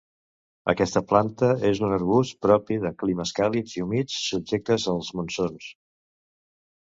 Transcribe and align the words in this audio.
Aquesta 0.71 1.01
planta 1.09 1.49
és 1.71 1.81
un 1.87 1.93
arbust 1.97 2.39
propi 2.45 2.77
de 2.85 2.91
climes 3.03 3.35
càlids 3.41 3.77
i 3.77 3.85
humits 3.87 4.17
subjectes 4.31 4.89
als 4.95 5.13
monsons. 5.21 5.71